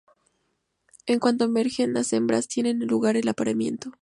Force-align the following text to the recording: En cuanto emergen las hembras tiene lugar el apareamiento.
En 1.05 1.19
cuanto 1.19 1.45
emergen 1.45 1.93
las 1.93 2.11
hembras 2.11 2.47
tiene 2.47 2.73
lugar 2.73 3.17
el 3.17 3.27
apareamiento. 3.27 3.91